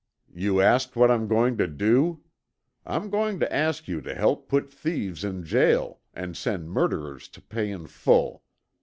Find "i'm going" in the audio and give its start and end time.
1.11-1.57, 2.87-3.39